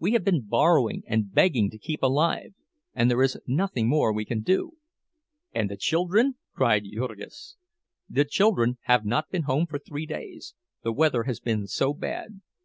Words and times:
We 0.00 0.14
have 0.14 0.24
been 0.24 0.48
borrowing 0.48 1.04
and 1.06 1.32
begging 1.32 1.70
to 1.70 1.78
keep 1.78 2.02
alive, 2.02 2.54
and 2.92 3.08
there 3.08 3.22
is 3.22 3.38
nothing 3.46 3.88
more 3.88 4.12
we 4.12 4.24
can 4.24 4.40
do—" 4.42 4.72
"And 5.52 5.70
the 5.70 5.76
children?" 5.76 6.34
cried 6.54 6.86
Jurgis. 6.92 7.54
"The 8.08 8.24
children 8.24 8.78
have 8.86 9.04
not 9.06 9.30
been 9.30 9.42
home 9.42 9.66
for 9.68 9.78
three 9.78 10.06
days, 10.06 10.54
the 10.82 10.90
weather 10.92 11.22
has 11.22 11.38
been 11.38 11.68
so 11.68 11.94
bad. 11.94 12.40